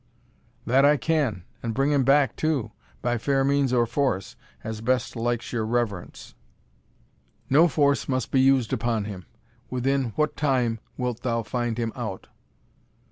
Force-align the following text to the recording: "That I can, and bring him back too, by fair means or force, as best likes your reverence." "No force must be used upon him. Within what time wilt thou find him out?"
"That 0.65 0.83
I 0.83 0.97
can, 0.97 1.43
and 1.61 1.75
bring 1.75 1.91
him 1.91 2.03
back 2.03 2.35
too, 2.35 2.71
by 3.03 3.19
fair 3.19 3.43
means 3.43 3.71
or 3.71 3.85
force, 3.85 4.35
as 4.63 4.81
best 4.81 5.15
likes 5.15 5.53
your 5.53 5.63
reverence." 5.63 6.33
"No 7.51 7.67
force 7.67 8.09
must 8.09 8.31
be 8.31 8.41
used 8.41 8.73
upon 8.73 9.05
him. 9.05 9.27
Within 9.69 10.05
what 10.15 10.35
time 10.35 10.79
wilt 10.97 11.21
thou 11.21 11.43
find 11.43 11.77
him 11.77 11.93
out?" 11.95 12.29